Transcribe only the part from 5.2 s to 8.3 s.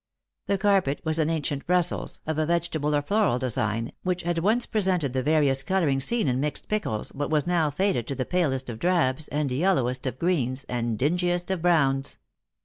various colouring seen in mixed pickles, but was now faded to the